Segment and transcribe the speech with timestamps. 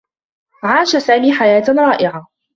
[0.63, 2.27] عاش سامي حياة رائعة.